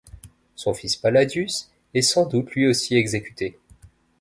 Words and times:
Son 0.55 0.73
fils 0.73 0.95
Palladius 0.97 1.69
est 1.93 2.01
sans 2.01 2.25
doute 2.25 2.53
lui 2.55 2.65
aussi 2.65 2.95
exécuté. 2.95 3.59